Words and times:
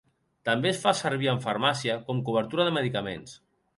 També 0.49 0.69
es 0.69 0.79
fa 0.85 0.93
servir 1.01 1.29
en 1.33 1.43
farmàcia 1.45 1.99
com 2.09 2.25
cobertura 2.31 2.67
de 2.71 2.77
medicaments. 2.79 3.37